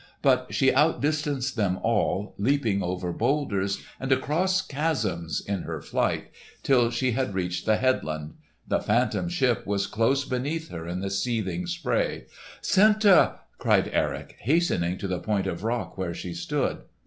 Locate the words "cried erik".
13.59-14.37